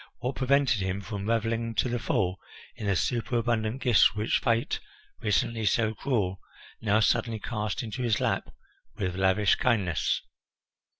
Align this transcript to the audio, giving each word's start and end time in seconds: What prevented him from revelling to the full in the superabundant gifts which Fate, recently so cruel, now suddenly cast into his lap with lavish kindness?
What 0.17 0.33
prevented 0.37 0.81
him 0.81 1.01
from 1.01 1.29
revelling 1.29 1.75
to 1.75 1.87
the 1.87 1.99
full 1.99 2.39
in 2.75 2.87
the 2.87 2.95
superabundant 2.95 3.83
gifts 3.83 4.15
which 4.15 4.39
Fate, 4.39 4.79
recently 5.19 5.63
so 5.63 5.93
cruel, 5.93 6.39
now 6.81 6.99
suddenly 7.01 7.37
cast 7.37 7.83
into 7.83 8.01
his 8.01 8.19
lap 8.19 8.51
with 8.95 9.15
lavish 9.15 9.57
kindness? 9.57 10.23